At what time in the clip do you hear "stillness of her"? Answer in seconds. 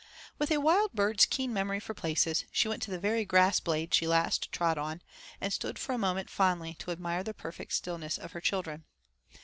7.73-8.41